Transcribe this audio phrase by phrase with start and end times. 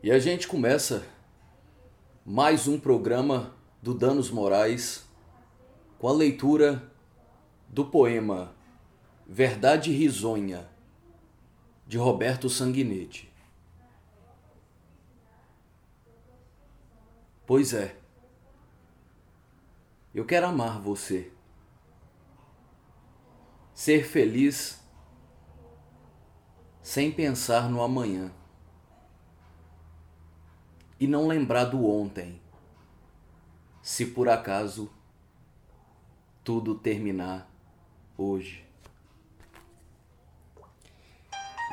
[0.00, 1.04] E a gente começa
[2.24, 5.04] mais um programa do Danos Morais
[5.98, 6.88] com a leitura
[7.68, 8.54] do poema
[9.26, 10.70] Verdade Risonha
[11.84, 13.28] de Roberto Sanguinetti.
[17.44, 17.96] Pois é,
[20.14, 21.32] eu quero amar você,
[23.74, 24.80] ser feliz
[26.80, 28.37] sem pensar no amanhã
[31.00, 32.40] e não lembrar do ontem,
[33.82, 34.90] se por acaso
[36.42, 37.48] tudo terminar
[38.16, 38.64] hoje.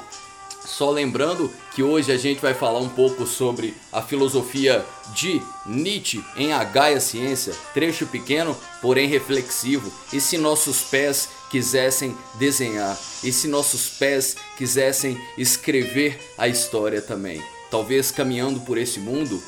[0.67, 6.21] Só lembrando que hoje a gente vai falar um pouco sobre a filosofia de Nietzsche
[6.35, 9.89] em A Gaia Ciência, trecho pequeno, porém reflexivo.
[10.11, 17.41] E se nossos pés quisessem desenhar, e se nossos pés quisessem escrever a história também?
[17.69, 19.41] Talvez caminhando por esse mundo,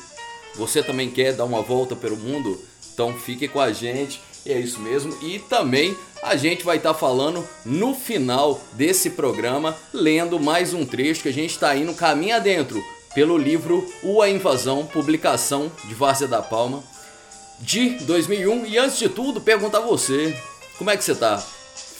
[0.54, 2.60] você também quer dar uma volta pelo mundo?
[2.92, 5.16] Então fique com a gente e é isso mesmo.
[5.22, 10.84] E também a gente vai estar tá falando no final desse programa, lendo mais um
[10.84, 12.82] trecho que a gente está indo caminho adentro
[13.14, 16.82] pelo livro O A Invasão, publicação de Várzea da Palma,
[17.58, 18.66] de 2001.
[18.66, 20.36] E antes de tudo, perguntar a você,
[20.78, 21.42] como é que você tá?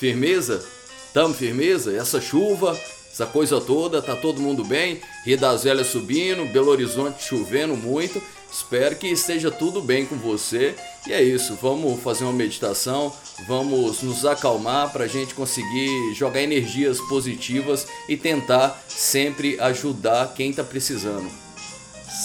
[0.01, 0.65] Firmeza?
[1.13, 1.95] Tamo firmeza?
[1.95, 2.75] Essa chuva,
[3.13, 4.99] essa coisa toda, tá todo mundo bem?
[5.27, 8.21] Rio das Velhas subindo, Belo Horizonte chovendo muito.
[8.51, 10.75] Espero que esteja tudo bem com você.
[11.07, 13.13] E é isso, vamos fazer uma meditação,
[13.47, 20.49] vamos nos acalmar para a gente conseguir jogar energias positivas e tentar sempre ajudar quem
[20.49, 21.31] está precisando.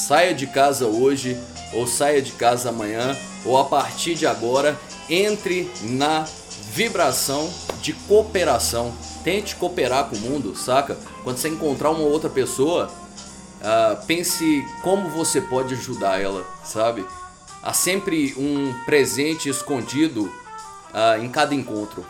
[0.08, 1.38] Saia de casa hoje,
[1.74, 6.26] ou saia de casa amanhã, ou a partir de agora, entre na
[6.72, 7.50] vibração
[7.86, 8.94] de cooperação.
[9.24, 10.98] Tente cooperar com o mundo, saca?
[11.24, 12.92] Quando você encontrar uma outra pessoa,
[13.66, 17.04] Uh, pense como você pode ajudar ela, sabe?
[17.64, 22.06] Há sempre um presente escondido uh, em cada encontro.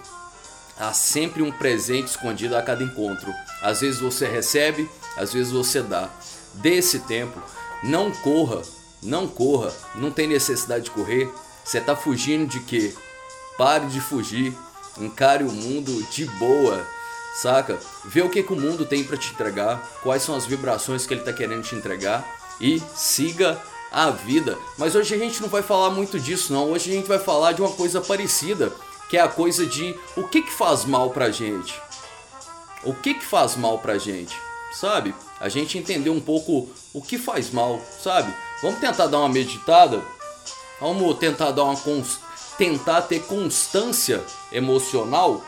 [0.77, 3.31] Há sempre um presente escondido a cada encontro.
[3.61, 6.09] Às vezes você recebe, às vezes você dá.
[6.55, 7.41] Dê esse tempo.
[7.81, 8.61] Não corra,
[9.01, 9.71] não corra.
[9.95, 11.31] Não tem necessidade de correr.
[11.63, 12.93] Você está fugindo de quê?
[13.57, 14.53] Pare de fugir.
[14.97, 16.85] Encare o mundo de boa
[17.35, 17.77] saca?
[18.05, 21.13] Vê o que, que o mundo tem para te entregar, quais são as vibrações que
[21.13, 22.25] ele tá querendo te entregar
[22.59, 23.61] e siga
[23.91, 24.57] a vida.
[24.77, 27.51] Mas hoje a gente não vai falar muito disso não, hoje a gente vai falar
[27.51, 28.71] de uma coisa parecida,
[29.09, 31.79] que é a coisa de o que que faz mal pra gente.
[32.83, 34.35] O que que faz mal pra gente,
[34.71, 35.13] sabe?
[35.39, 38.33] A gente entender um pouco o que faz mal, sabe?
[38.61, 40.01] Vamos tentar dar uma meditada?
[40.79, 41.75] Vamos tentar dar uma
[42.57, 45.43] tentar ter constância emocional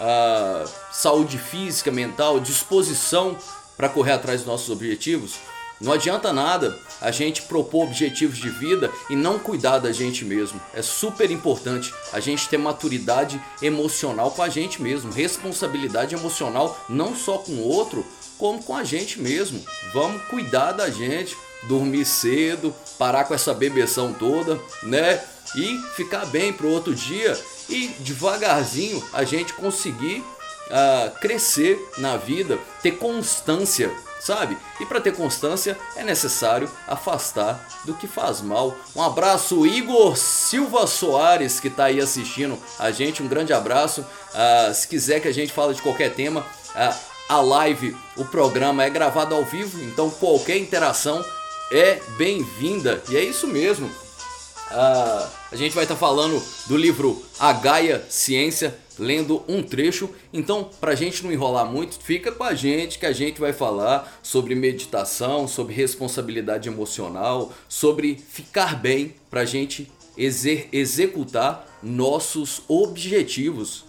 [0.00, 3.36] uh, saúde física, mental, disposição
[3.76, 5.34] para correr atrás dos nossos objetivos.
[5.80, 10.60] Não adianta nada a gente propor objetivos de vida e não cuidar da gente mesmo.
[10.74, 17.16] É super importante a gente ter maturidade emocional com a gente mesmo, responsabilidade emocional não
[17.16, 18.04] só com o outro,
[18.36, 19.64] como com a gente mesmo.
[19.94, 21.34] Vamos cuidar da gente,
[21.64, 25.22] dormir cedo, parar com essa bebeção toda, né?
[25.56, 30.24] E ficar bem pro outro dia e devagarzinho a gente conseguir
[30.70, 33.90] uh, crescer na vida, ter constância,
[34.20, 34.56] sabe?
[34.78, 38.76] E para ter constância é necessário afastar do que faz mal.
[38.94, 43.22] Um abraço, Igor Silva Soares, que está aí assistindo a gente.
[43.22, 44.02] Um grande abraço.
[44.02, 48.84] Uh, se quiser que a gente fale de qualquer tema, uh, a live, o programa
[48.84, 51.24] é gravado ao vivo, então qualquer interação
[51.70, 53.02] é bem-vinda.
[53.08, 53.86] E é isso mesmo.
[53.86, 60.10] Uh, a gente vai estar tá falando do livro A Gaia Ciência, lendo um trecho.
[60.32, 63.52] Então, para a gente não enrolar muito, fica com a gente que a gente vai
[63.52, 72.62] falar sobre meditação, sobre responsabilidade emocional, sobre ficar bem, para a gente exer executar nossos
[72.68, 73.84] objetivos.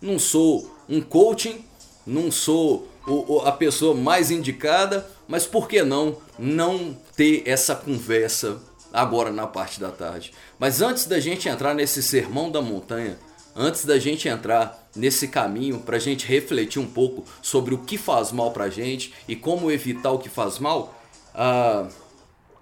[0.00, 1.64] Não sou um coaching,
[2.06, 8.60] não sou o, a pessoa mais indicada, mas por que não não ter essa conversa
[8.92, 10.32] agora na parte da tarde?
[10.58, 13.16] Mas antes da gente entrar nesse sermão da montanha,
[13.54, 17.96] antes da gente entrar nesse caminho para a gente refletir um pouco sobre o que
[17.96, 21.00] faz mal para a gente e como evitar o que faz mal,
[21.32, 21.86] a,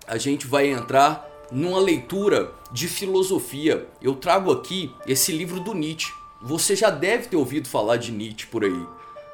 [0.07, 3.87] a gente vai entrar numa leitura de filosofia.
[4.03, 6.13] Eu trago aqui esse livro do Nietzsche.
[6.43, 8.87] Você já deve ter ouvido falar de Nietzsche por aí.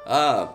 [0.05, 0.53] A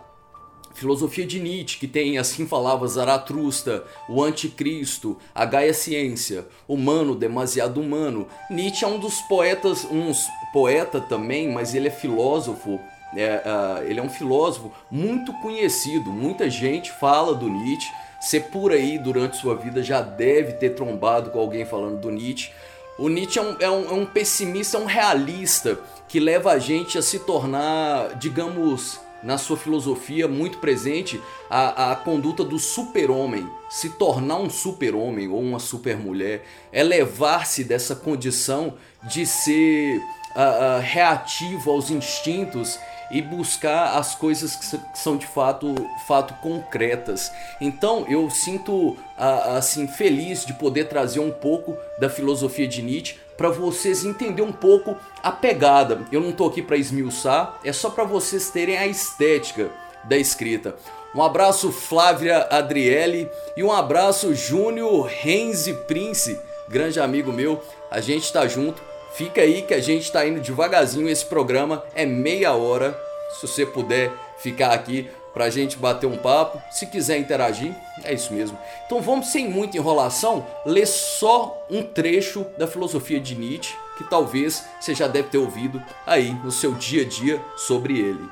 [0.75, 7.81] filosofia de Nietzsche, que tem assim falava Zaratrusta, o anticristo, a Gaia Ciência, humano, demasiado
[7.81, 8.27] humano.
[8.51, 10.13] Nietzsche é um dos poetas, um
[10.53, 12.81] poeta também, mas ele é filósofo.
[13.17, 17.91] É, uh, ele é um filósofo muito conhecido, muita gente fala do Nietzsche.
[18.21, 22.53] Você por aí durante sua vida já deve ter trombado com alguém falando do Nietzsche.
[22.99, 26.59] O Nietzsche é um, é um, é um pessimista, é um realista que leva a
[26.59, 33.49] gente a se tornar, digamos, na sua filosofia muito presente a, a conduta do super-homem,
[33.69, 38.75] se tornar um super-homem ou uma super-mulher, elevar-se dessa condição
[39.05, 42.79] de ser uh, uh, reativo aos instintos
[43.11, 45.75] e buscar as coisas que são de fato,
[46.07, 47.31] fato concretas.
[47.61, 53.49] Então eu sinto assim feliz de poder trazer um pouco da filosofia de Nietzsche para
[53.49, 56.03] vocês entender um pouco a pegada.
[56.13, 59.71] Eu não estou aqui para esmiuçar, é só para vocês terem a estética
[60.05, 60.77] da escrita.
[61.15, 66.39] Um abraço Flávia Adriele e um abraço Júnior Renzi Prince,
[66.69, 67.63] grande amigo meu.
[67.91, 71.09] A gente está junto Fica aí que a gente está indo devagarzinho.
[71.09, 72.99] Esse programa é meia hora.
[73.31, 77.75] Se você puder ficar aqui para a gente bater um papo, se quiser interagir,
[78.05, 78.59] é isso mesmo.
[78.87, 84.65] Então vamos sem muita enrolação, ler só um trecho da filosofia de Nietzsche que talvez
[84.81, 88.29] você já deve ter ouvido aí no seu dia a dia sobre ele.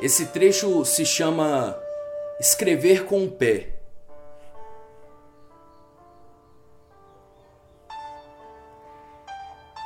[0.00, 1.78] Esse trecho se chama
[2.38, 3.79] Escrever com o Pé.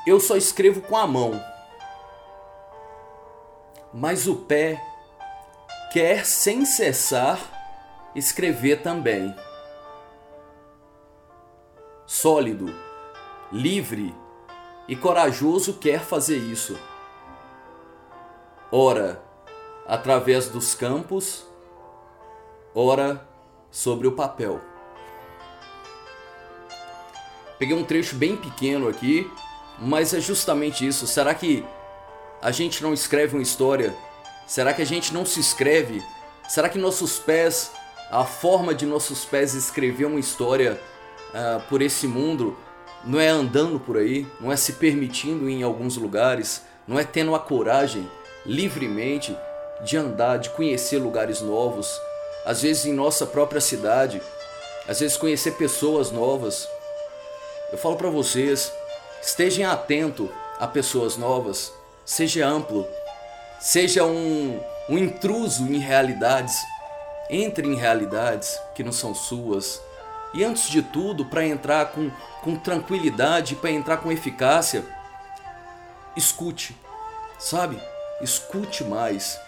[0.07, 1.43] Eu só escrevo com a mão.
[3.93, 4.83] Mas o pé
[5.93, 7.39] quer sem cessar
[8.15, 9.35] escrever também.
[12.07, 12.67] Sólido,
[13.51, 14.15] livre
[14.87, 16.79] e corajoso quer fazer isso.
[18.71, 19.23] Ora,
[19.87, 21.47] através dos campos,
[22.75, 23.27] ora
[23.71, 24.61] sobre o papel.
[27.59, 29.31] Peguei um trecho bem pequeno aqui
[29.79, 31.07] mas é justamente isso.
[31.07, 31.65] Será que
[32.41, 33.95] a gente não escreve uma história?
[34.47, 36.03] Será que a gente não se escreve?
[36.49, 37.71] Será que nossos pés,
[38.11, 40.81] a forma de nossos pés escrever uma história
[41.31, 42.57] uh, por esse mundo,
[43.05, 47.05] não é andando por aí, não é se permitindo ir em alguns lugares, não é
[47.05, 48.09] tendo a coragem
[48.45, 49.37] livremente
[49.83, 51.99] de andar, de conhecer lugares novos,
[52.45, 54.21] às vezes em nossa própria cidade,
[54.87, 56.69] às vezes conhecer pessoas novas.
[57.73, 58.73] Eu falo para vocês,
[59.25, 60.31] Esteja atento
[60.61, 61.73] a pessoas novas,
[62.05, 62.87] seja amplo,
[63.59, 66.55] seja um, um intruso em realidades,
[67.31, 69.81] entre em realidades que não são suas.
[70.35, 72.11] E antes de tudo, para entrar com,
[72.43, 74.85] com tranquilidade, para entrar com eficácia,
[76.15, 76.77] escute,
[77.39, 77.81] sabe?
[78.21, 79.41] Escute mais.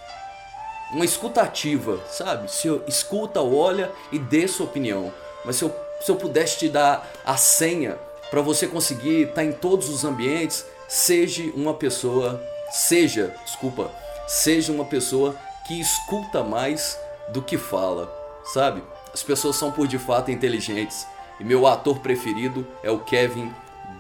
[0.90, 2.50] Uma escutativa, sabe?
[2.50, 5.12] Se eu escuta, olha e dê sua opinião.
[5.45, 7.99] Mas se eu, se eu pudesse te dar a senha
[8.30, 13.90] para você conseguir estar tá em todos os ambientes, seja uma pessoa, seja, desculpa,
[14.26, 16.99] seja uma pessoa que escuta mais
[17.33, 18.12] do que fala,
[18.45, 18.83] sabe?
[19.12, 21.06] As pessoas são por de fato inteligentes
[21.40, 23.52] e meu ator preferido é o Kevin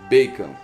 [0.08, 0.54] Bacon.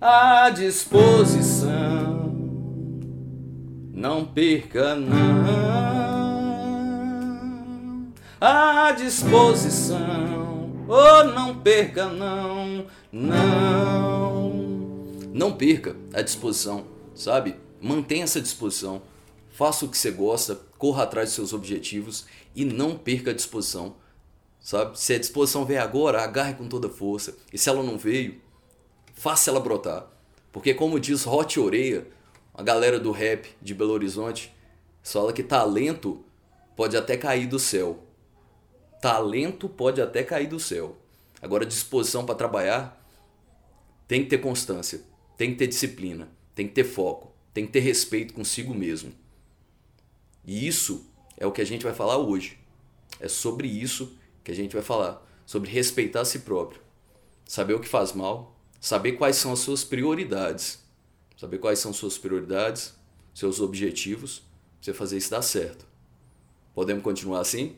[0.00, 2.18] A disposição.
[3.92, 5.18] Não perca, não,
[8.40, 9.98] a disposição.
[10.88, 14.52] Oh, não perca, não, não.
[15.34, 17.56] Não perca a disposição, sabe?
[17.80, 19.02] Mantenha essa disposição.
[19.50, 22.24] Faça o que você gosta, corra atrás dos seus objetivos
[22.54, 23.96] e não perca a disposição.
[24.68, 25.00] Sabe?
[25.00, 27.34] Se a disposição veio agora, agarre com toda força.
[27.50, 28.38] E se ela não veio,
[29.14, 30.06] faça ela brotar.
[30.52, 32.06] Porque como diz Hot Oreia,
[32.52, 34.54] a galera do rap de Belo Horizonte,
[35.02, 36.22] fala que talento
[36.76, 38.04] pode até cair do céu.
[39.00, 40.98] Talento pode até cair do céu.
[41.40, 43.02] Agora disposição para trabalhar
[44.06, 45.00] tem que ter constância,
[45.38, 49.14] tem que ter disciplina, tem que ter foco, tem que ter respeito consigo mesmo.
[50.44, 51.06] E isso
[51.38, 52.58] é o que a gente vai falar hoje.
[53.18, 54.18] É sobre isso
[54.48, 56.80] que a gente vai falar, sobre respeitar a si próprio,
[57.44, 60.82] saber o que faz mal, saber quais são as suas prioridades,
[61.36, 62.94] saber quais são suas prioridades,
[63.34, 64.42] seus objetivos,
[64.80, 65.84] você fazer isso dar certo.
[66.74, 67.76] Podemos continuar assim?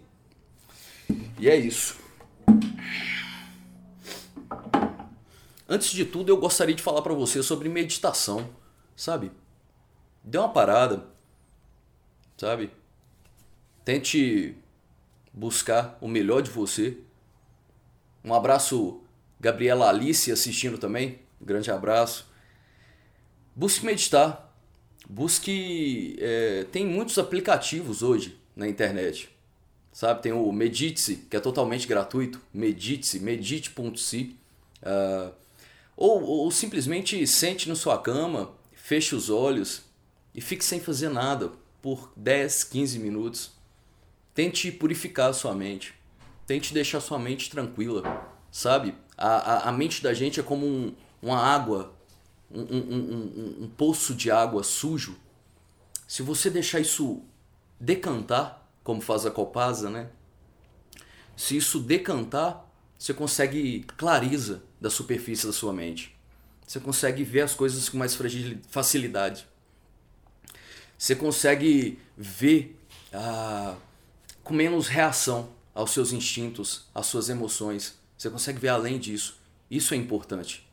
[1.40, 1.98] E é isso.
[5.68, 8.48] Antes de tudo, eu gostaria de falar para você sobre meditação,
[8.94, 9.32] sabe?
[10.22, 11.04] Dê uma parada,
[12.36, 12.70] sabe?
[13.84, 14.56] Tente
[15.40, 16.98] buscar o melhor de você.
[18.22, 19.00] Um abraço,
[19.40, 21.18] Gabriela Alice assistindo também.
[21.40, 22.30] Um grande abraço.
[23.56, 24.54] Busque meditar.
[25.08, 26.16] Busque.
[26.20, 29.30] É, tem muitos aplicativos hoje na internet.
[29.90, 30.22] Sabe?
[30.22, 32.38] Tem o Medite-se, que é totalmente gratuito.
[32.52, 34.36] Medite-se, medite.se.
[34.82, 35.32] Uh,
[35.96, 39.82] ou, ou simplesmente sente na sua cama, feche os olhos
[40.34, 41.50] e fique sem fazer nada
[41.82, 43.59] por 10, 15 minutos.
[44.34, 45.94] Tente purificar a sua mente.
[46.46, 48.28] Tente deixar sua mente tranquila.
[48.50, 48.94] Sabe?
[49.16, 51.94] A, a, a mente da gente é como um, uma água,
[52.50, 55.16] um, um, um, um poço de água sujo.
[56.08, 57.22] Se você deixar isso
[57.78, 60.08] decantar, como faz a copasa, né?
[61.36, 62.66] Se isso decantar,
[62.98, 66.14] você consegue clariza da superfície da sua mente.
[66.66, 68.16] Você consegue ver as coisas com mais
[68.68, 69.46] facilidade.
[70.98, 72.78] Você consegue ver
[73.12, 73.74] ah,
[74.50, 77.96] com menos reação aos seus instintos, às suas emoções.
[78.18, 79.38] Você consegue ver além disso.
[79.70, 80.68] Isso é importante.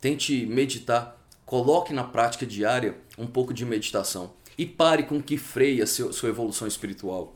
[0.00, 1.22] Tente meditar.
[1.44, 4.32] Coloque na prática diária um pouco de meditação.
[4.56, 7.34] E pare com que freia seu, sua evolução espiritual.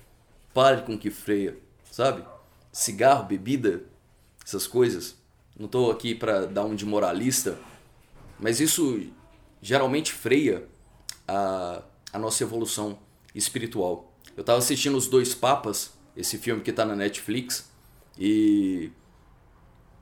[0.54, 1.58] Pare com que freia,
[1.92, 2.24] sabe?
[2.72, 3.82] Cigarro, bebida,
[4.42, 5.14] essas coisas
[5.58, 7.58] não estou aqui para dar um de moralista,
[8.40, 9.08] mas isso
[9.60, 10.66] geralmente freia
[11.28, 11.82] a,
[12.14, 12.98] a nossa evolução
[13.34, 14.13] espiritual.
[14.36, 17.70] Eu estava assistindo Os Dois Papas, esse filme que está na Netflix,
[18.18, 18.90] e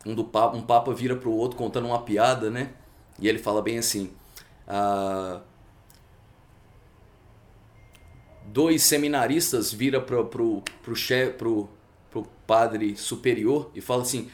[0.05, 2.73] um, do papa, um papa vira para o outro contando uma piada, né?
[3.19, 4.13] E ele fala bem assim:
[4.67, 5.41] ah,
[8.47, 10.95] dois seminaristas vira para pro, pro,
[11.37, 11.69] pro,
[12.11, 14.31] pro padre superior e fala assim: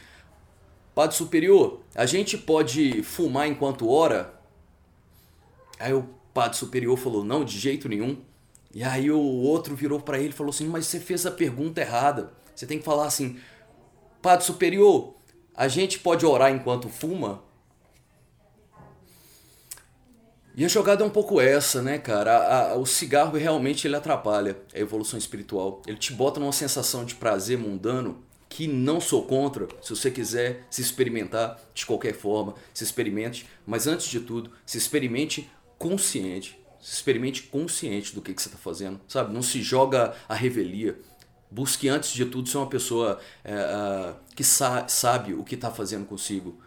[0.98, 4.34] Padre Superior, a gente pode fumar enquanto ora?
[5.78, 8.20] Aí o Padre Superior falou: Não, de jeito nenhum.
[8.78, 11.80] E aí o outro virou para ele e falou assim: Mas você fez a pergunta
[11.80, 12.32] errada.
[12.54, 13.36] Você tem que falar assim:
[14.22, 15.16] Padre Superior,
[15.52, 17.42] a gente pode orar enquanto fuma?
[20.54, 22.36] E a jogada é um pouco essa, né, cara?
[22.36, 25.82] A, a, o cigarro realmente ele atrapalha a evolução espiritual.
[25.84, 29.66] Ele te bota numa sensação de prazer mundano que não sou contra.
[29.82, 33.44] Se você quiser se experimentar de qualquer forma, se experimente.
[33.66, 36.56] Mas antes de tudo, se experimente consciente.
[36.80, 39.32] Se experimente consciente do que, que você está fazendo, sabe?
[39.32, 40.98] Não se joga a revelia.
[41.50, 46.06] Busque antes de tudo ser uma pessoa é, que sa sabe o que está fazendo
[46.06, 46.60] consigo.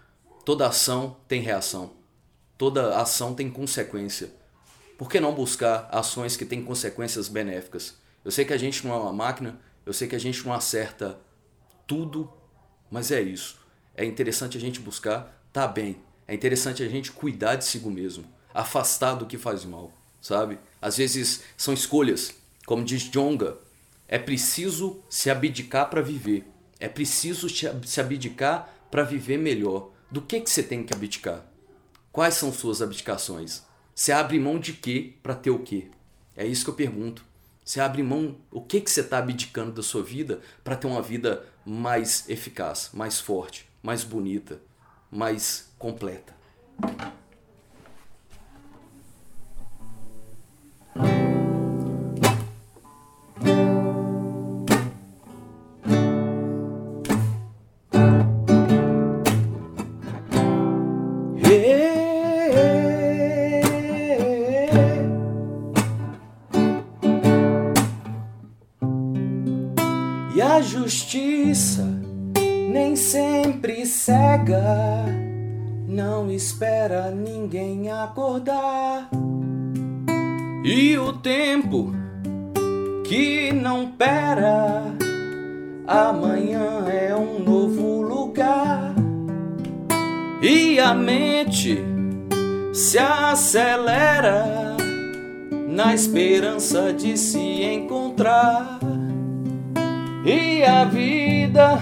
[0.43, 1.93] Toda ação tem reação.
[2.57, 4.31] Toda ação tem consequência.
[4.97, 7.97] Por que não buscar ações que têm consequências benéficas?
[8.23, 10.53] Eu sei que a gente não é uma máquina, eu sei que a gente não
[10.53, 11.19] acerta
[11.87, 12.31] tudo,
[12.89, 13.59] mas é isso.
[13.95, 15.97] É interessante a gente buscar tá bem.
[16.27, 20.59] É interessante a gente cuidar de si mesmo, afastar do que faz mal, sabe?
[20.81, 22.33] Às vezes são escolhas,
[22.65, 23.57] como diz Jonga,
[24.07, 26.45] é preciso se abdicar para viver.
[26.79, 29.89] É preciso se abdicar para viver melhor.
[30.09, 31.45] Do que que você tem que abdicar?
[32.11, 33.63] Quais são suas abdicações?
[33.95, 35.89] Você abre mão de quê para ter o quê?
[36.35, 37.23] É isso que eu pergunto.
[37.63, 41.01] Você abre mão, o que, que você está abdicando da sua vida para ter uma
[41.01, 44.59] vida mais eficaz, mais forte, mais bonita,
[45.09, 46.35] mais completa.
[70.61, 71.83] Justiça
[72.71, 75.05] nem sempre cega,
[75.87, 79.09] não espera ninguém acordar.
[80.63, 81.91] E o tempo
[83.03, 84.83] que não pera.
[85.85, 88.95] Amanhã é um novo lugar
[90.41, 91.77] e a mente
[92.73, 94.77] se acelera
[95.67, 98.79] na esperança de se encontrar.
[100.23, 101.79] E a vida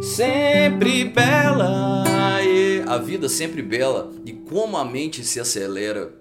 [0.00, 2.04] sempre bela,
[2.40, 6.14] e a vida sempre bela, e como a mente se acelera,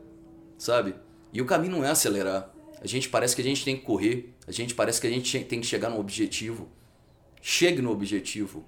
[0.57, 0.95] sabe?
[1.31, 2.51] E o caminho não é acelerar.
[2.81, 5.43] A gente parece que a gente tem que correr, a gente parece que a gente
[5.43, 6.69] tem que chegar no objetivo.
[7.39, 8.65] Chegue no objetivo.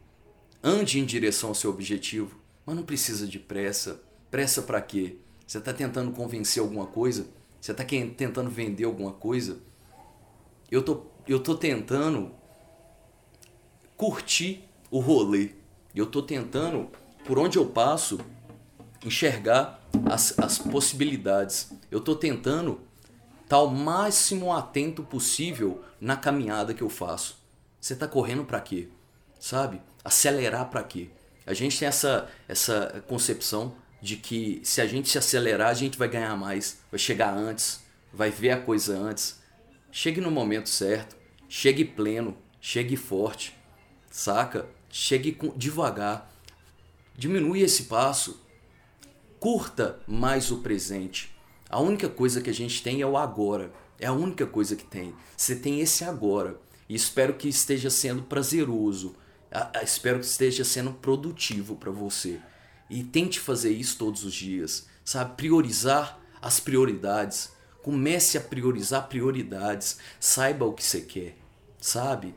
[0.64, 4.00] Ande em direção ao seu objetivo, mas não precisa de pressa.
[4.30, 5.16] Pressa para quê?
[5.48, 7.26] Você está tentando convencer alguma coisa?
[7.60, 9.58] Você está tentando vender alguma coisa?
[10.70, 12.38] Eu tô, eu tô tentando
[14.00, 15.50] curtir o rolê.
[15.94, 16.90] Eu tô tentando,
[17.26, 18.18] por onde eu passo,
[19.04, 21.74] enxergar as, as possibilidades.
[21.92, 22.80] Eu tô tentando
[23.44, 27.38] estar o máximo atento possível na caminhada que eu faço.
[27.78, 28.88] Você está correndo para quê?
[29.38, 29.82] Sabe?
[30.02, 31.10] Acelerar para quê?
[31.46, 35.98] A gente tem essa, essa concepção de que se a gente se acelerar, a gente
[35.98, 39.42] vai ganhar mais, vai chegar antes, vai ver a coisa antes.
[39.92, 41.18] Chegue no momento certo,
[41.50, 43.59] chegue pleno, chegue forte,
[44.10, 44.68] saca?
[44.90, 46.32] Chegue com, devagar,
[47.16, 48.42] diminui esse passo,
[49.40, 51.36] curta mais o presente.
[51.70, 54.84] A única coisa que a gente tem é o agora, é a única coisa que
[54.84, 55.14] tem.
[55.38, 59.16] Você tem esse agora e espero que esteja sendo prazeroso,
[59.84, 62.40] espero que esteja sendo produtivo para você.
[62.90, 65.36] E tente fazer isso todos os dias, sabe?
[65.36, 67.52] Priorizar as prioridades.
[67.84, 70.00] Comece a priorizar prioridades.
[70.20, 71.38] Saiba o que você quer,
[71.80, 72.34] sabe?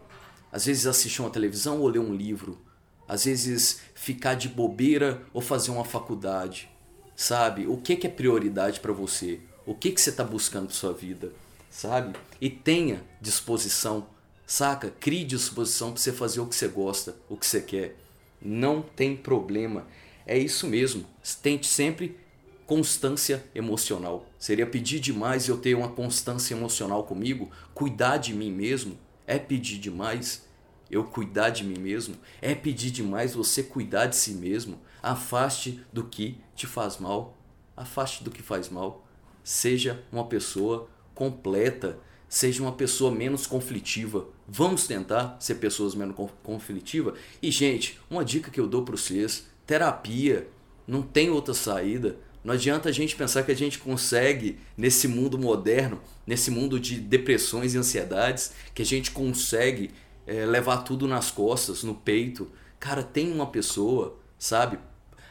[0.53, 2.61] Às vezes assistir uma televisão ou ler um livro.
[3.09, 6.69] Às vezes ficar de bobeira ou fazer uma faculdade.
[7.17, 7.67] Sabe?
[7.67, 9.41] O que, que é prioridade para você?
[9.65, 11.33] O que, que você está buscando para sua vida?
[11.71, 12.19] Sabe?
[12.41, 14.07] E tenha disposição,
[14.47, 14.91] saca?
[15.01, 17.97] Crie disposição para você fazer o que você gosta, o que você quer.
[18.41, 19.87] Não tem problema.
[20.27, 21.07] É isso mesmo.
[21.43, 22.19] Tente sempre
[22.67, 24.27] constância emocional.
[24.39, 27.51] Seria pedir demais eu ter uma constância emocional comigo?
[27.75, 28.99] Cuidar de mim mesmo?
[29.27, 30.47] É pedir demais
[30.91, 32.17] eu cuidar de mim mesmo?
[32.41, 34.79] É pedir demais você cuidar de si mesmo?
[35.03, 37.37] Afaste do que te faz mal.
[37.77, 39.07] Afaste do que faz mal.
[39.43, 41.99] Seja uma pessoa completa.
[42.29, 44.27] Seja uma pessoa menos conflitiva.
[44.47, 47.19] Vamos tentar ser pessoas menos conflitivas?
[47.43, 50.49] E, gente, uma dica que eu dou para vocês terapia,
[50.87, 52.17] não tem outra saída.
[52.45, 56.99] Não adianta a gente pensar que a gente consegue, nesse mundo moderno, nesse mundo de
[56.99, 59.91] depressões e ansiedades, que a gente consegue
[60.27, 62.51] é, levar tudo nas costas, no peito.
[62.81, 64.79] Cara, tem uma pessoa, sabe?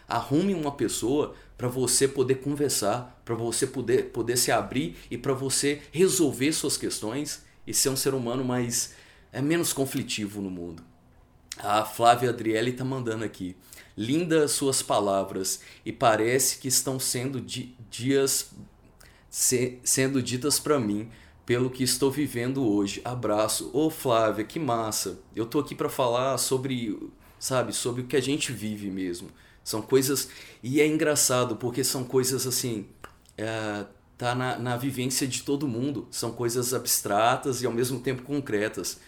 [0.08, 5.34] Arrume uma pessoa para você poder conversar, para você poder, poder se abrir e para
[5.34, 8.93] você resolver suas questões e ser um ser humano mais
[9.34, 10.84] é menos conflitivo no mundo.
[11.58, 13.56] A Flávia Adriele está mandando aqui.
[14.01, 18.49] Lindas suas palavras e parece que estão sendo di dias
[19.29, 21.07] se sendo ditas para mim
[21.45, 22.99] pelo que estou vivendo hoje.
[23.05, 23.69] Abraço.
[23.73, 25.19] Ô Flávia, que massa.
[25.35, 26.97] Eu tô aqui para falar sobre,
[27.39, 29.29] sabe, sobre o que a gente vive mesmo.
[29.63, 30.29] São coisas
[30.63, 32.87] e é engraçado porque são coisas assim,
[33.37, 33.85] é,
[34.17, 36.07] tá na, na vivência de todo mundo.
[36.09, 38.99] São coisas abstratas e ao mesmo tempo concretas.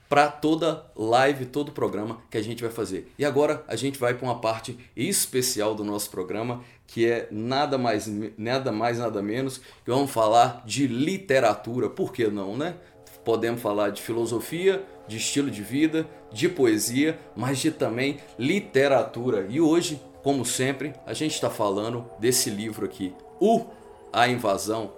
[0.08, 3.12] para toda live, todo programa que a gente vai fazer.
[3.18, 7.78] E agora a gente vai para uma parte especial do nosso programa, que é nada
[7.78, 11.90] mais, nada mais, nada menos que vamos falar de literatura.
[11.90, 12.76] Por que não, né?
[13.24, 19.48] Podemos falar de filosofia, de estilo de vida, de poesia, mas de também literatura.
[19.50, 23.66] E hoje, como sempre, a gente está falando desse livro aqui, O
[24.14, 24.92] A Invasão,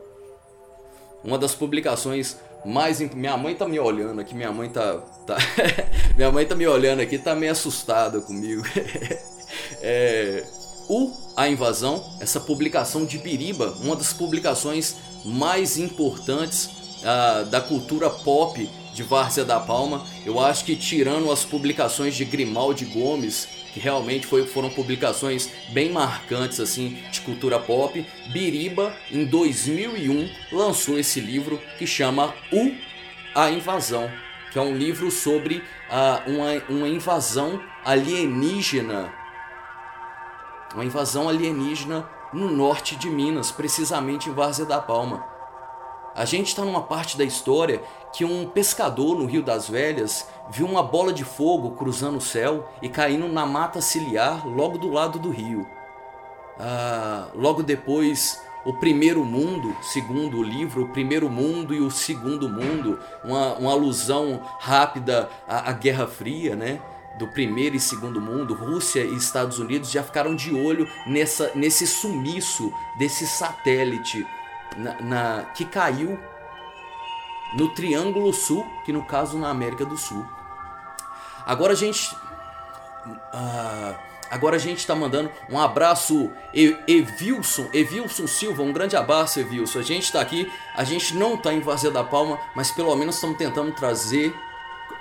[1.23, 2.37] uma das publicações
[2.67, 2.99] mais.
[2.99, 4.97] Minha mãe tá me olhando aqui, minha mãe tá.
[5.25, 5.37] tá...
[6.15, 8.63] minha mãe tá me olhando aqui, tá meio assustada comigo.
[9.81, 10.43] é...
[10.89, 16.69] O A Invasão, essa publicação de Biriba, uma das publicações mais importantes
[17.01, 20.03] uh, da cultura pop de Várzea da Palma.
[20.25, 25.91] Eu acho que tirando as publicações de Grimaldi Gomes, que realmente foi, foram publicações bem
[25.91, 32.71] marcantes assim de cultura pop, Biriba em 2001 lançou esse livro que chama O
[33.35, 34.11] A Invasão,
[34.51, 39.13] que é um livro sobre uh, uma, uma invasão alienígena,
[40.73, 45.36] uma invasão alienígena no norte de Minas, precisamente em Várzea da Palma.
[46.17, 47.79] A gente está numa parte da história
[48.11, 52.67] que um pescador no Rio das Velhas viu uma bola de fogo cruzando o céu
[52.81, 55.67] e caindo na mata ciliar logo do lado do rio.
[56.59, 62.49] Ah, logo depois, o primeiro mundo, segundo o livro, o primeiro mundo e o segundo
[62.49, 66.81] mundo, uma, uma alusão rápida à, à Guerra Fria, né?
[67.19, 71.85] do primeiro e segundo mundo, Rússia e Estados Unidos já ficaram de olho nessa, nesse
[71.85, 74.25] sumiço desse satélite
[74.75, 76.19] na, na, que caiu
[77.55, 80.25] no Triângulo Sul, que no caso na América do Sul.
[81.45, 82.13] Agora a gente.
[83.33, 83.95] Uh,
[84.29, 89.79] agora a gente está mandando um abraço, Evilson, Evilson Silva, um grande abraço, Evilson.
[89.79, 93.15] A gente está aqui, a gente não está em Vazia da Palma, mas pelo menos
[93.15, 94.35] estamos tentando trazer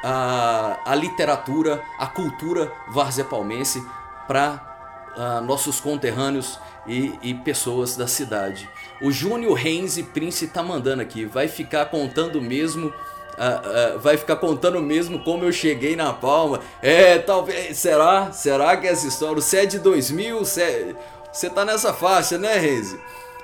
[0.05, 3.85] a, a literatura, a cultura várzea palmense
[4.29, 4.76] para
[5.17, 8.69] uh, nossos conterrâneos e, e, pessoas da cidade.
[9.01, 12.93] O Júnior Renzi Prince tá mandando aqui, vai ficar contando mesmo.
[13.37, 16.61] Uh, uh, vai ficar contando mesmo como eu cheguei na Palma.
[16.81, 17.77] É, talvez.
[17.77, 18.33] Será?
[18.33, 19.43] Será que essa história?
[19.43, 20.39] Você é de 2000?
[20.39, 20.95] Você, é,
[21.33, 22.99] você tá nessa faixa, né, Renzi?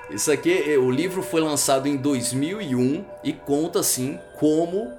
[0.09, 4.91] Isso aqui, eh, o livro foi lançado em 2001 e conta assim como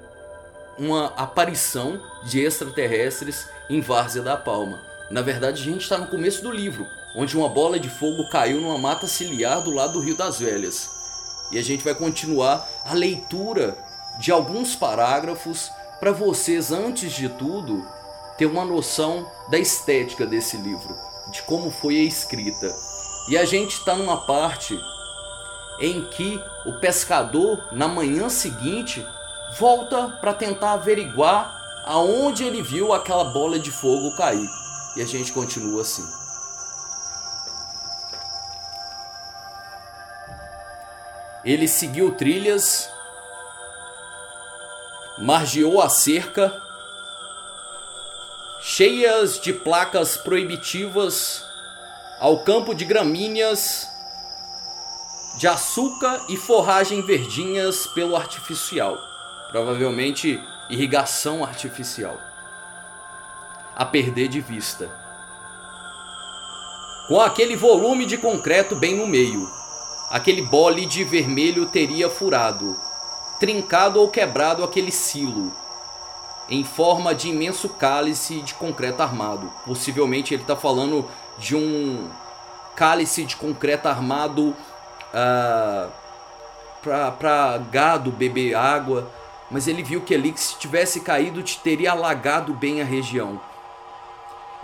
[0.78, 4.93] uma aparição de extraterrestres em Várzea da Palma.
[5.10, 8.60] Na verdade, a gente está no começo do livro, onde uma bola de fogo caiu
[8.60, 10.90] numa mata ciliar do lado do Rio das Velhas.
[11.52, 13.76] E a gente vai continuar a leitura
[14.18, 17.86] de alguns parágrafos para vocês, antes de tudo,
[18.38, 20.96] ter uma noção da estética desse livro,
[21.30, 22.74] de como foi a escrita.
[23.28, 24.78] E a gente está numa parte
[25.80, 29.04] em que o pescador, na manhã seguinte,
[29.58, 34.63] volta para tentar averiguar aonde ele viu aquela bola de fogo cair.
[34.96, 36.06] E a gente continua assim.
[41.44, 42.88] Ele seguiu trilhas,
[45.18, 46.52] margeou a cerca,
[48.62, 51.44] cheias de placas proibitivas,
[52.18, 53.86] ao campo de gramíneas,
[55.36, 58.96] de açúcar e forragem verdinhas pelo artificial,
[59.50, 62.18] provavelmente irrigação artificial
[63.76, 64.90] a perder de vista.
[67.08, 69.46] Com aquele volume de concreto bem no meio,
[70.10, 72.76] aquele bole de vermelho teria furado,
[73.38, 75.52] trincado ou quebrado aquele silo,
[76.48, 79.50] em forma de imenso cálice de concreto armado.
[79.66, 81.06] Possivelmente ele está falando
[81.36, 82.08] de um
[82.76, 84.54] cálice de concreto armado uh,
[85.12, 85.90] ah,
[87.18, 89.10] para gado beber água,
[89.50, 93.40] mas ele viu que ali que se tivesse caído teria alagado bem a região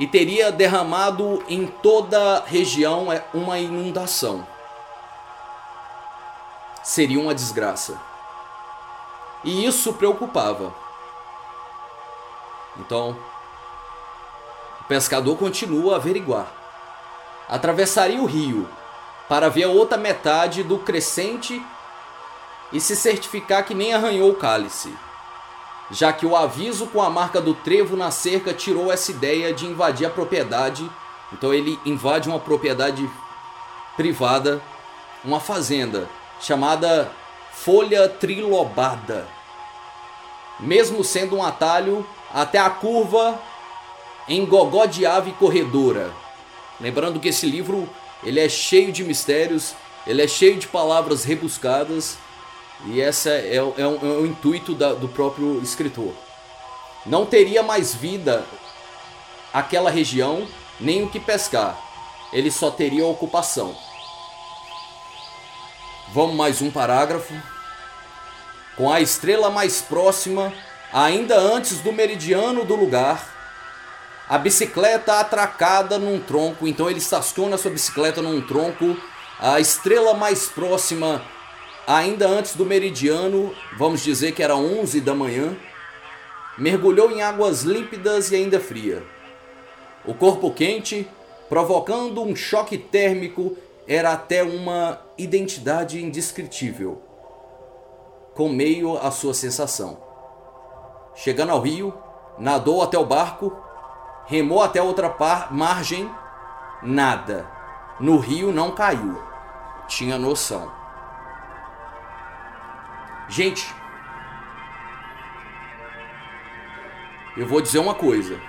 [0.01, 4.47] e teria derramado em toda a região é, uma inundação.
[6.83, 8.01] Seria uma desgraça.
[9.45, 10.75] E isso preocupava.
[12.79, 13.15] Então,
[14.81, 16.47] o pescador continua a averiguar.
[17.47, 18.67] Atravessaria o rio
[19.29, 21.63] para ver a outra metade do crescente
[22.73, 24.97] e se certificar que nem arranhou o cálice
[25.91, 29.67] já que o aviso com a marca do trevo na cerca tirou essa ideia de
[29.67, 30.89] invadir a propriedade.
[31.33, 33.09] Então ele invade uma propriedade
[33.97, 34.63] privada,
[35.25, 36.09] uma fazenda
[36.41, 37.11] chamada
[37.53, 39.27] Folha Trilobada.
[40.59, 43.41] Mesmo sendo um atalho até a curva
[44.29, 46.13] em gogó de ave corredora.
[46.81, 47.89] Lembrando que esse livro
[48.23, 49.75] ele é cheio de mistérios,
[50.07, 52.17] ele é cheio de palavras rebuscadas
[52.87, 56.13] e esse é, é, um, é o intuito da, do próprio escritor.
[57.05, 58.45] Não teria mais vida
[59.53, 60.47] aquela região,
[60.79, 61.79] nem o que pescar.
[62.33, 63.77] Ele só teria ocupação.
[66.13, 67.35] Vamos mais um parágrafo.
[68.77, 70.53] Com a estrela mais próxima,
[70.93, 73.37] ainda antes do meridiano do lugar,
[74.29, 76.67] a bicicleta atracada num tronco.
[76.67, 78.97] Então ele estaciona sua bicicleta num tronco.
[79.39, 81.23] A estrela mais próxima
[81.87, 85.57] ainda antes do meridiano, vamos dizer que era 11 da manhã,
[86.57, 89.03] mergulhou em águas límpidas e ainda fria.
[90.05, 91.09] O corpo quente,
[91.49, 97.03] provocando um choque térmico, era até uma identidade indescritível,
[98.35, 99.99] com meio à sua sensação.
[101.15, 101.93] Chegando ao rio,
[102.39, 103.55] nadou até o barco,
[104.27, 105.15] remou até outra
[105.51, 106.09] margem,
[106.83, 107.51] nada.
[107.99, 109.21] No rio não caiu.
[109.89, 110.80] Tinha noção.
[113.31, 113.73] Gente,
[117.37, 118.41] eu vou dizer uma coisa.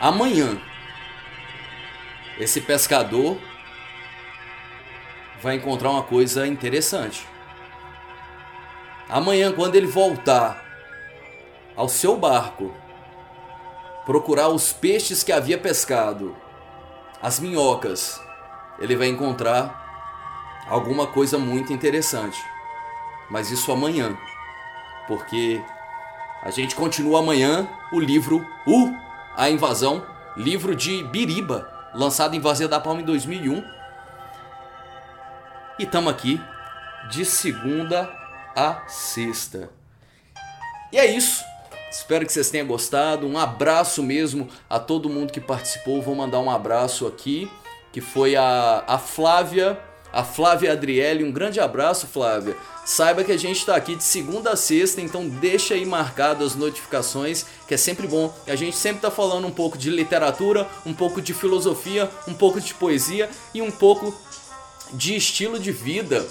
[0.00, 0.60] Amanhã,
[2.40, 3.38] esse pescador
[5.40, 7.24] vai encontrar uma coisa interessante.
[9.08, 10.64] Amanhã, quando ele voltar
[11.76, 12.74] ao seu barco,
[14.04, 16.36] procurar os peixes que havia pescado,
[17.22, 18.20] as minhocas,
[18.80, 22.55] ele vai encontrar alguma coisa muito interessante
[23.30, 24.16] mas isso amanhã,
[25.06, 25.62] porque
[26.42, 28.92] a gente continua amanhã o livro O
[29.36, 33.64] A Invasão, livro de Biriba, lançado em Vazia da Palma em 2001.
[35.78, 36.40] E estamos aqui
[37.10, 38.10] de segunda
[38.54, 39.70] a sexta.
[40.92, 41.44] E é isso.
[41.90, 43.26] Espero que vocês tenham gostado.
[43.26, 46.02] Um abraço mesmo a todo mundo que participou.
[46.02, 47.50] Vou mandar um abraço aqui,
[47.92, 49.78] que foi a, a Flávia
[50.16, 51.22] a Flávia Adriele.
[51.22, 52.56] Um grande abraço, Flávia.
[52.86, 56.54] Saiba que a gente está aqui de segunda a sexta, então deixa aí marcado as
[56.54, 58.34] notificações, que é sempre bom.
[58.46, 62.58] A gente sempre está falando um pouco de literatura, um pouco de filosofia, um pouco
[62.58, 64.14] de poesia e um pouco
[64.94, 66.26] de estilo de vida.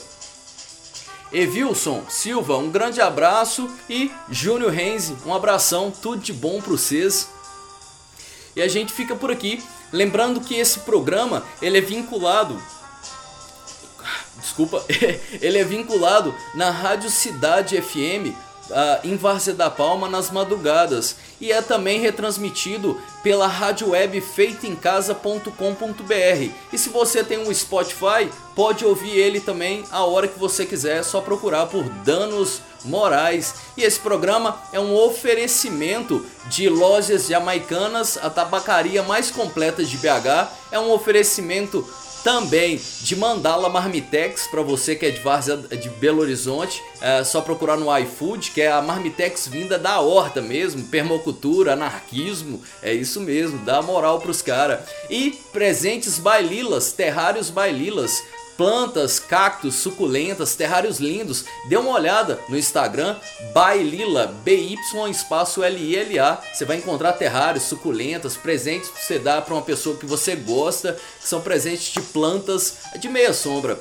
[1.31, 7.29] Evilson Silva, um grande abraço e Júnior Renzi, um abração, tudo de bom para vocês.
[8.55, 12.59] E a gente fica por aqui, lembrando que esse programa ele é vinculado
[14.45, 14.86] desculpa,
[15.41, 18.36] ele é vinculado na Rádio Cidade FM
[18.69, 26.51] uh, em Várzea da Palma nas madrugadas e é também retransmitido pela rádio web feitoemcasa.com.br.
[26.71, 30.99] E se você tem um Spotify, pode ouvir ele também a hora que você quiser,
[30.99, 33.55] é só procurar por Danos Morais.
[33.75, 40.51] E esse programa é um oferecimento de lojas jamaicanas, a tabacaria mais completa de BH.
[40.71, 41.88] É um oferecimento
[42.25, 47.39] também de Mandala Marmitex, para você que é de Várzea de Belo Horizonte, é só
[47.39, 53.21] procurar no iFood, que é a Marmitex vinda da horta mesmo, permacultura, anarquismo, é isso
[53.21, 54.79] mesmo, dá moral pros caras.
[55.07, 58.23] E presentes baililas, terrários baililas,
[58.57, 61.45] plantas, cactos, suculentas, terrários lindos.
[61.67, 63.15] Dê uma olhada no Instagram,
[63.53, 64.77] Bailila, BY
[65.09, 66.41] espaço L-I-L-A.
[66.53, 70.93] Você vai encontrar terrários, suculentas, presentes para você dar para uma pessoa que você gosta,
[71.21, 73.79] que são presentes de plantas de meia sombra.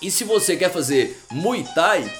[0.00, 2.10] E se você quer fazer Muay Thai,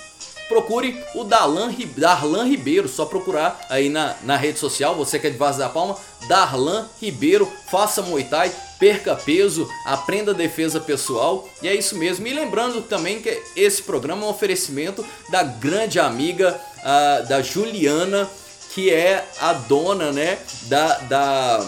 [0.48, 5.30] procure o Darlan, Darlan Ribeiro, só procurar aí na, na rede social, você que é
[5.30, 5.96] de Vaz da Palma,
[6.28, 12.26] Darlan Ribeiro, faça Muay Thai, perca peso, aprenda defesa pessoal, e é isso mesmo.
[12.26, 18.28] E lembrando também que esse programa é um oferecimento da grande amiga uh, da Juliana,
[18.74, 21.66] que é a dona, né, da, da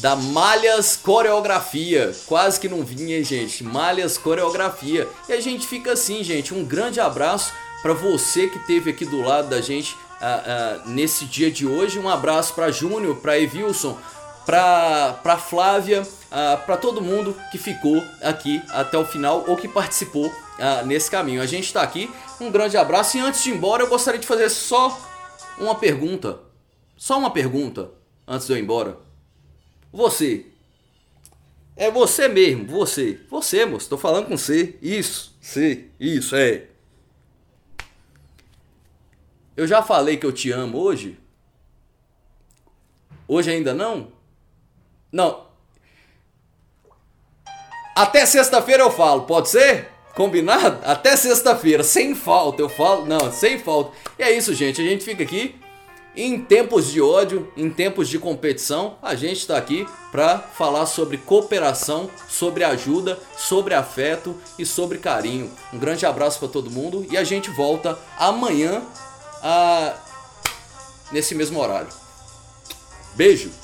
[0.00, 2.14] da Malhas Coreografia.
[2.26, 3.62] Quase que não vinha, gente.
[3.62, 5.06] Malhas Coreografia.
[5.28, 6.54] E a gente fica assim, gente.
[6.54, 11.26] Um grande abraço para você que esteve aqui do lado da gente uh, uh, nesse
[11.26, 11.98] dia de hoje.
[11.98, 13.98] Um abraço para Júnior, para Evilson,
[14.46, 20.32] para Flávia, uh, para todo mundo que ficou aqui até o final ou que participou
[20.84, 21.40] nesse caminho.
[21.40, 22.10] A gente está aqui.
[22.38, 23.16] Um grande abraço.
[23.16, 24.98] E antes de ir embora, eu gostaria de fazer só
[25.58, 26.38] uma pergunta.
[26.98, 27.90] Só uma pergunta
[28.28, 29.09] antes de eu ir embora.
[29.92, 30.46] Você.
[31.76, 33.18] É você mesmo, você.
[33.30, 33.88] Você, moço.
[33.88, 34.76] Tô falando com você.
[34.82, 35.86] Isso, você.
[35.98, 36.66] Isso, é.
[39.56, 41.18] Eu já falei que eu te amo hoje?
[43.26, 44.12] Hoje ainda não?
[45.12, 45.46] Não.
[47.94, 49.88] Até sexta-feira eu falo, pode ser?
[50.14, 50.80] Combinado?
[50.84, 53.06] Até sexta-feira, sem falta, eu falo.
[53.06, 53.96] Não, sem falta.
[54.18, 54.80] E é isso, gente.
[54.80, 55.59] A gente fica aqui
[56.16, 61.16] em tempos de ódio, em tempos de competição, a gente está aqui para falar sobre
[61.18, 65.50] cooperação, sobre ajuda, sobre afeto e sobre carinho.
[65.72, 68.82] Um grande abraço para todo mundo e a gente volta amanhã
[69.42, 69.94] a...
[71.12, 71.88] nesse mesmo horário.
[73.14, 73.59] Beijo!